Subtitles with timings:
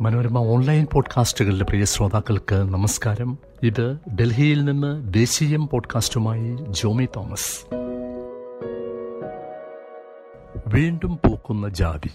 [0.00, 3.38] Manorama online പോഡ്കാസ്റ്റുകളിലെ പ്രിയ ശ്രോതാക്കൾക്ക് നമസ്കാരം.
[3.62, 7.74] ഇത് ഡൽഹിയിൽ നിന്ന് ദേശീയം പോഡ്കാസ്റ്റുമായി ജോമി തോമസ്.
[10.66, 12.10] വീണ്ടും പൂക്കുന്ന ജാതി.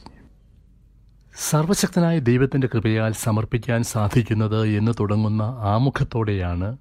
[1.49, 6.77] സർവശക്തനായ ദൈവത്തിന്റെ കൃപയാൽ സമർപ്പിക്കാൻ സാധിക്കുന്നത് എന്ന് തുടങ്ങുന്ന ആമുഖത്തോടെയാണ്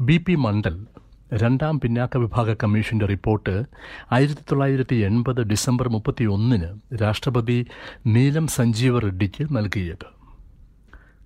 [0.00, 0.86] ബി പി മണ്ഡൽ
[1.34, 3.64] രണ്ടാം പിന്നാക്ക വിഭാഗ കമ്മീഷന്റെ റിപ്പോർട്ട്
[4.12, 7.66] ആയിരത്തി തൊള്ളായിരത്തി എൺപത് ഡിസംബർ മുപ്പത്തി ഒന്നിന് രാഷ്ട്രപതി
[8.06, 10.06] നീലം സഞ്ജീവ റെഡ്ഡിക്ക് നൽകിയത്.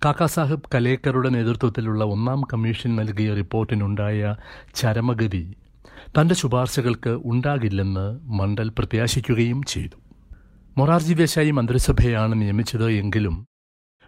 [0.05, 4.35] കാക്കാസാഹിബ് കലേക്കറുടെ നേതൃത്വത്തിലുള്ള ഒന്നാം കമ്മീഷൻ നൽകിയ റിപ്പോർട്ടിനുണ്ടായ
[4.75, 5.55] ചരമഗതി
[6.19, 9.97] തന്റെ ശുപാർശകൾക്ക് ഉണ്ടാകില്ലെന്ന് മണ്ഡൽ പ്രത്യാശിക്കുകയും ചെയ്തു.
[10.77, 13.47] മൊറാർജി ദേശായി മന്ത്രിസഭയാണ് നിയമിച്ചത് എങ്കിലും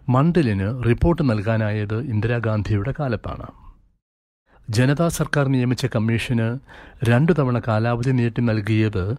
[0.10, 3.69] മണ്ഡലിന് റിപ്പോർട്ട് നൽകാനായത് ഇന്ദിരാഗാന്ധിയുടെ കാലത്താണ്.
[4.70, 6.60] ജനതാ സർക്കാർ നിയമിച്ച കമ്മീഷന്
[7.04, 9.16] രണ്ടു തവണ കാലാവധി നീട്ടി നൽകിയത്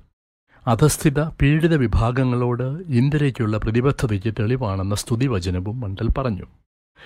[0.66, 6.46] അധസ്ഥിത പീഡിത വിഭാഗങ്ങളോട് ഇന്ദിരയ്ക്കുള്ള പ്രതിബദ്ധതയ്ക്ക് തെളിവാണെന്ന സ്തുതിവചനവും മണ്ഡൽ പറഞ്ഞു.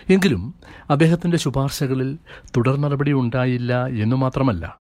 [0.08, 0.54] എങ്കിലും
[0.90, 2.18] അദ്ദേഹത്തിന്റെ ശുപാർശകളിൽ
[2.56, 4.78] തുടർ നടപടി ഉണ്ടായില്ല എന്നു മാത്രമല്ല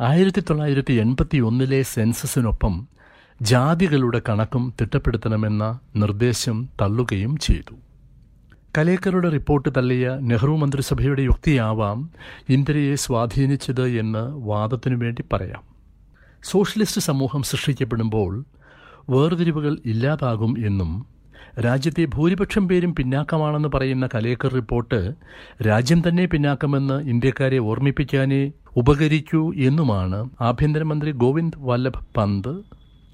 [0.00, 2.88] ആയിരത്തി തൊള്ളായിരത്തി എൺപത്തി ഒന്നിലെ സെൻസസിനൊപ്പം
[3.42, 7.74] ജാതികളുടെ കണക്കും തിട്ടപ്പെടുത്തണമെന്ന നിർദ്ദേശം തള്ളുകയും ചെയ്തു.
[8.76, 12.10] കലേക്കറുടെ റിപ്പോർട്ട് തള്ളിയ നെഹ്റു മന്ത്രിസഭയുടെ യുക്തിയാവാം
[12.48, 15.62] ഇന്ദിരയെ സ്വാധീനിച്ചത് എന്ന് വാദത്തിനു വേണ്ടി പറയാം.
[16.42, 18.44] സോഷ്യലിസ്റ്റ് സമൂഹം സൃഷ്ടിക്കപ്പെടുമ്പോൾ
[19.10, 21.06] വേർതിരിവുകൾ ഇല്ലാതാകും എന്നും
[21.60, 25.12] രാജ്യത്തെ ഭൂരിപക്ഷം പേരും പിന്നാക്കമാണെന്ന് പറയുന്ന കലേക്കർ റിപ്പോർട്ട്
[25.68, 32.54] രാജ്യം തന്നെ പിന്നാക്കമെന്ന് ഇന്ത്യക്കാരെ ഓർമ്മിപ്പിക്കാനേ ഉപകരിക്കൂ എന്നുമാണ് ആഭ്യന്തരമന്ത്രി ഗോവിന്ദ് വല്ലഭ് പന്ത്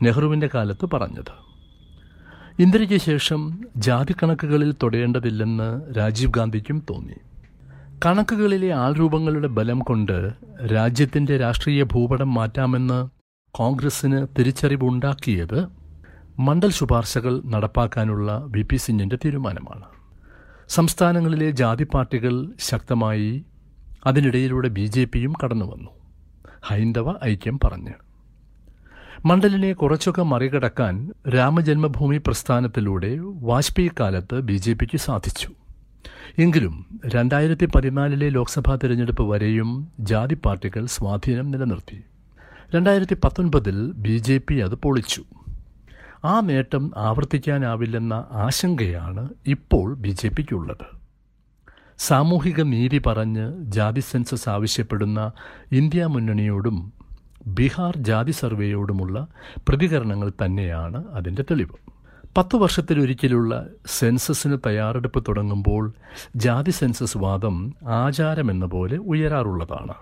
[0.04, 1.45] നെഹ്റുവിന്റെ കാലത്ത് പറഞ്ഞത്.
[2.58, 7.14] ഇന്ദിരയ്ക്ക് ശേഷം ജാതി കണക്കുകളിൽ തൊടേണ്ടതില്ലെന്ന് രാജീവ് ഗാന്ധിക്കും തോന്നി.
[8.06, 10.32] കണക്കുകളിലെ ആൾരൂപങ്ങളുടെ ബലം കൊണ്ട്
[10.72, 13.08] രാജ്യത്തിന്റെ രാഷ്ട്രീയ ഭൂപടം മാറ്റാമെന്ന്
[13.50, 15.66] കോൺഗ്രസിന് തിരിച്ചറിവുണ്ടാക്കിയത്
[16.38, 19.84] മണ്ഡൽ ശുപാർശകൾ നടപ്പാക്കാനുള്ള വി പി സിംഗിന്റെ തീരുമാനമാണ്.
[20.68, 23.44] സംസ്ഥാനങ്ങളിലെ ജാതി പാർട്ടികൾ ശക്തമായി
[24.06, 25.90] അതിനിടയിലൂടെ ബി ജെ പിയും കടന്നുവന്നു.
[26.64, 28.05] ഹൈന്ദവ ഐക്യം പറഞ്ഞ്.
[29.24, 35.48] മണ്ഡലിനെ കുറച്ചൊക്കെ മറികടക്കാൻ രാമജന്മഭൂമി പ്രസ്ഥാനത്തിലൂടെ വാജ്പേയി കാലത്ത് ബി ജെ പിക്ക് സാധിച്ചു.
[36.38, 42.02] എങ്കിലും രണ്ടായിരത്തി പതിനാലിലെ ലോക്സഭാ തിരഞ്ഞെടുപ്പ് വരെയും ജാതി പാർട്ടികൾ സ്വാധീനം നിലനിർത്തി.
[42.74, 45.24] രണ്ടായിരത്തി പത്തൊൻപതിൽ ബി ജെ പി അത് പൊളിച്ചു.
[46.24, 50.96] ആ നേട്ടം ആവർത്തിക്കാനാവില്ലെന്ന ആശങ്കയാണ് ഇപ്പോൾ ബി ജെ പിക്കുള്ളത്.
[51.98, 55.32] സാമൂഹിക നീതി പറഞ്ഞ് ജാതി സെൻസസ് ആവശ്യപ്പെടുന്ന
[55.72, 56.92] ഇന്ത്യ മുന്നണിയോടും
[57.46, 59.26] ബീഹാർ ജാതി സർവേയോടുമുള്ള
[59.68, 61.96] പ്രതികരണങ്ങൾ തന്നെയാണ് അതിന്റെ തെളിവ്.
[62.36, 65.92] പത്ത് വർഷത്തിലൊരിക്കലുള്ള സെൻസസിന് തയ്യാറെടുപ്പ് തുടങ്ങുമ്പോൾ
[66.36, 69.94] ജാതി സെൻസസ് വാദം ആചാരമെന്ന പോലെ ഉയരാറുള്ളതാണ്.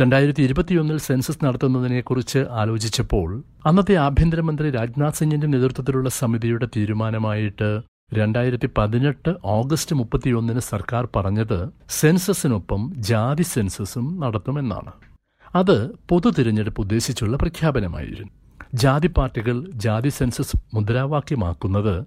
[0.00, 7.80] രണ്ടായിരത്തി ഇരുപത്തിയൊന്നിൽ സെൻസസ് നടത്തുന്നതിനെക്കുറിച്ച് ആലോചിച്ചപ്പോൾ അന്നത്തെ ആഭ്യന്തരമന്ത്രി രാജ്നാഥ് സിംഗിന്റെ നേതൃത്വത്തിലുള്ള സമിതിയുടെ തീരുമാനമായിട്ട്
[8.14, 15.11] രണ്ടായിരത്തി പതിനെട്ട് ഓഗസ്റ്റ് മുപ്പത്തിയൊന്നിന് സർക്കാർ പറഞ്ഞത് സെൻസസിനൊപ്പം ജാതി സെൻസസും നടത്തുമെന്നാണ്.
[15.54, 18.32] അത് പൊതു തിരഞ്ഞെടുപ്പ് ഉദ്ദേശിച്ചുള്ള പ്രഖ്യാപനമായിരുന്നു.
[18.74, 22.04] ജാതി പാർട്ടികൾ ജാതി സെൻസസ് മുദ്രാവാക്യമാക്കുന്നത്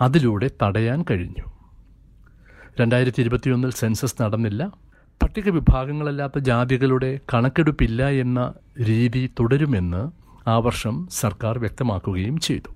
[0.00, 1.44] അതിലൂടെ തടയാൻ കഴിഞ്ഞു.
[2.80, 4.72] രണ്ടായിരത്തി ഇരുപത്തിയൊന്നിൽ സെൻസസ് നടന്നില്ല.
[5.22, 8.52] പട്ടിക വിഭാഗങ്ങളല്ലാത്ത ജാതികളുടെ കണക്കെടുപ്പില്ല എന്ന
[8.88, 10.10] രീതി തുടരുമെന്ന്
[10.48, 12.74] ആ വർഷം സർക്കാർ വ്യക്തമാക്കുകയും ചെയ്തു.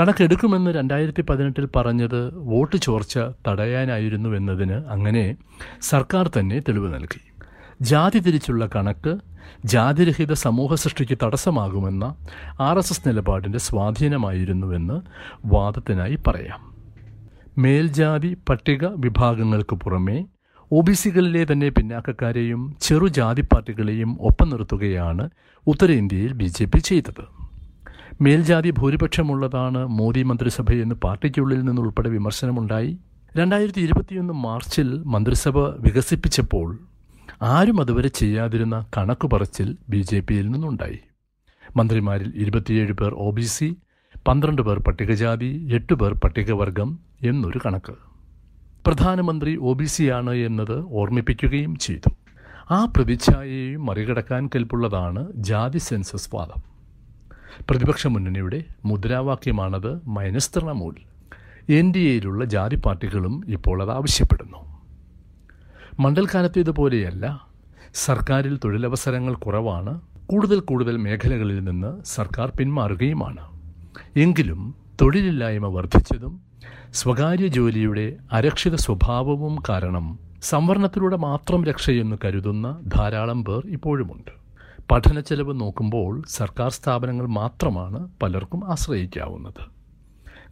[0.00, 3.18] കണക്കെടുക്കുമെന്ന് രണ്ടായിരത്തി പതിനെട്ടിൽ പറഞ്ഞത് വോട്ട് ചോർച്ച
[3.48, 5.36] തടയാനായിരുന്നു എന്നതിന് അങ്ങനെ
[5.80, 7.32] സർക്കാർ തന്നെ തെളിവ് നൽകി.
[7.80, 9.18] ജാതി തിരിച്ചുള്ള കണക്ക്
[9.64, 12.14] ജാതിരഹിത സമൂഹ സൃഷ്ടിക്ക് തടസ്സമാകുമെന്ന
[12.60, 15.00] ആർ എസ് എസ് നിലപാടിന്റെ സ്വാധീനമായിരുന്നുവെന്ന്
[15.44, 16.76] വാദത്തിനായി പറയാം.
[17.58, 20.24] മേൽജാതി പട്ടിക വിഭാഗങ്ങൾക്ക് പുറമേ
[20.72, 25.30] ഒ ബി സികളിലെ തന്നെ പിന്നാക്കക്കാരെയും ചെറുജാതി പാർട്ടികളെയും ഒപ്പം നിർത്തുകയാണ്
[25.66, 27.24] ഉത്തരേന്ത്യയിൽ ബി ജെ പി ചെയ്തത്.
[28.20, 32.98] മേൽജാതി ഭൂരിപക്ഷമുള്ളതാണ് മോദി മന്ത്രിസഭയെന്ന് പാർട്ടിക്കുള്ളിൽ നിന്നുൾപ്പെടെ വിമർശനമുണ്ടായി.
[33.36, 36.78] രണ്ടായിരത്തി ഇരുപത്തിയൊന്ന് മാർച്ചിൽ മന്ത്രിസഭ വികസിപ്പിച്ചപ്പോൾ
[37.42, 40.98] ആരും അതുവരെ ചെയ്യാതിരുന്ന കണക്ക് പറച്ചിൽ ബി ജെ പിയിൽ നിന്നുണ്ടായി.
[41.76, 43.76] മന്ത്രിമാരിൽ ഇരുപത്തിയേഴ് പേർ ഒ ബി സി
[44.28, 47.92] പന്ത്രണ്ട് പേർ പട്ടികജാതി എട്ട് പേർ പട്ടികവർഗം എന്നൊരു കണക്ക്.
[48.86, 52.10] പ്രധാനമന്ത്രി ഒ ബി സി ആണ് എന്നത് ഓർമ്മിപ്പിക്കുകയും ചെയ്തു.
[52.70, 56.62] ആ പ്രതിച്ഛായയെയും മറികടക്കാൻ കെൽപ്പുള്ളതാണ് ജാതി സെൻസസ് വാദം.
[57.70, 60.94] പ്രതിപക്ഷ മുന്നണിയുടെ മുദ്രാവാക്യമാണത് മൈനസ് തൃണമൂൽ.
[61.72, 64.75] എൻ ഡി എയിലുള്ള ജാതി പാർട്ടികളും ഇപ്പോൾ അത് ആവശ്യപ്പെടുന്നു.
[65.98, 67.46] മണ്ഡൽക്കാലത്തേതുപോലെയല്ല
[67.94, 70.00] സർക്കാരിൽ തൊഴിലവസരങ്ങൾ കുറവാണ്.
[70.26, 73.60] കൂടുതൽ കൂടുതൽ മേഖലകളിൽ നിന്ന് സർക്കാർ പിന്മാറുകയുമാണ്.
[74.16, 76.40] എങ്കിലും തൊഴിലില്ലായ്മ വർദ്ധിച്ചതും
[76.92, 84.30] സ്വകാര്യ ജോലിയുടെ അരക്ഷിത സ്വഭാവവും കാരണം സംവരണത്തിലൂടെ മാത്രം രക്ഷയെന്ന് കരുതുന്ന ധാരാളം പേർ ഇപ്പോഴുമുണ്ട്.
[84.90, 89.64] പഠന ചെലവ് നോക്കുമ്പോൾ സർക്കാർ സ്ഥാപനങ്ങൾ മാത്രമാണ് പലർക്കും ആശ്രയിക്കാവുന്നത്.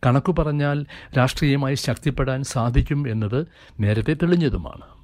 [0.07, 0.87] കണക്കു പറഞ്ഞാൽ
[1.19, 3.47] രാഷ്ട്രീയമായി ശക്തിപ്പെടാൻ സാധിക്കും എന്നത്
[3.81, 5.04] നേരത്തെ തെളിഞ്ഞതുമാണ്.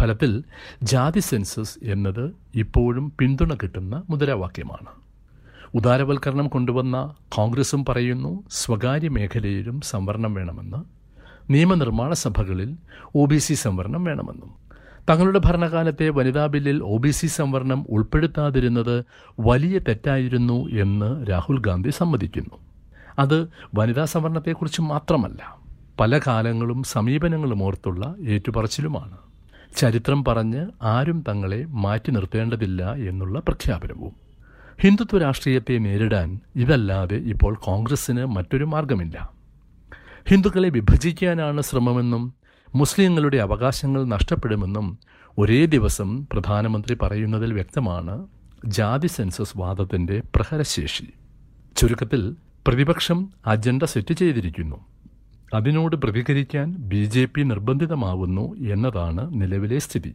[0.00, 0.44] ഫലത്തിൽ
[0.82, 4.86] ജാതി സെൻസസ് എന്നത് ഇപ്പോഴും പിന്തുണ കിട്ടുന്ന മുദ്രാവാക്യമാണ്.
[5.74, 10.76] ഉദാരവൽക്കരണം കൊണ്ടുവന്ന കോൺഗ്രസും പറയുന്നു സ്വകാര്യ മേഖലയിലും സംവരണം വേണമെന്ന്.
[11.52, 12.76] നിയമനിർമ്മാണ സഭകളിൽ
[13.14, 14.50] ഒ ബി സി സംവരണം വേണമെന്നും.
[15.10, 19.04] തങ്ങളുടെ ഭരണകാലത്തെ വനിതാ ബില്ലിൽ ഒ ബി സി സംവരണം ഉൾപ്പെടുത്താതിരുന്നത്
[19.40, 22.58] വലിയ തെറ്റായിരുന്നു എന്ന് രാഹുൽ ഗാന്ധി സമ്മതിക്കുന്നു.
[23.18, 25.56] അത് വനിതാ സംവരണത്തെക്കുറിച്ച് മാത്രമല്ല
[26.00, 29.27] പല കാലങ്ങളും സമീപനങ്ങളും ഓർത്തുള്ള ഏറ്റുപറച്ചിലുമാണ്.
[29.76, 34.12] ചരിത്രം പറഞ്ഞ് ആരും തങ്ങളെ മാറ്റി നിർത്തേണ്ടതില്ല എന്നുള്ള പ്രഖ്യാപനവും.
[34.80, 39.30] ഹിന്ദുത്വ രാഷ്ട്രീയത്തെ നേരിടാൻ ഇതല്ലാതെ ഇപ്പോൾ കോൺഗ്രസ്സിന് മറ്റൊരു മാർഗമില്ല
[40.28, 42.34] ഹിന്ദുക്കളെ വിഭജിക്കാനാണ് ശ്രമമെന്നും
[42.74, 44.98] മുസ്ലിങ്ങളുടെ അവകാശങ്ങൾ നഷ്ടപ്പെടുമെന്നും
[45.38, 48.26] ഒരേ ദിവസം പ്രധാനമന്ത്രി പറയുന്നതിൽ വ്യക്തമാണ്
[48.66, 51.08] ജാതി സെൻസസ് വാദത്തിന്റെ പ്രഹരശേഷി.
[51.76, 52.34] ചുരുക്കത്തിൽ
[52.66, 54.76] പ്രതിപക്ഷം അജണ്ട സെറ്റ് ചെയ്തിരിക്കുന്നു.
[55.54, 60.14] അതിനോട് പ്രതികരിക്കാൻ ബി ജെ പി നിർബന്ധിതമാവുന്നു എന്നതാണ് നിലവിലെ സ്ഥിതി.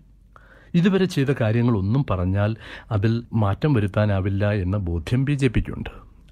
[0.74, 2.56] ഇതുവരെ ചെയ്ത കാര്യങ്ങളൊന്നും പറഞ്ഞാൽ
[2.92, 5.90] അതിൽ മാറ്റം വരുത്താനാവില്ല എന്ന ബോധ്യം ബി ജെ പിക്കുണ്ട്.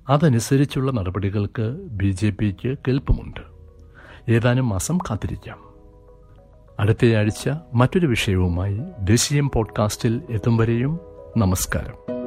[0.09, 3.41] അതനുസരിച്ചുള്ള നടപടികൾക്ക് ബി ജെ പിക്ക് കെൽപ്പമുണ്ട്
[4.31, 5.57] ഏതാനും മാസം കാത്തിരിക്കാം.
[6.79, 10.99] അടുത്തയാഴ്ച മറ്റൊരു വിഷയവുമായി ദേശീയം പോഡ്കാസ്റ്റിൽ എത്തും വരെയും
[11.37, 12.20] നമസ്കാരം.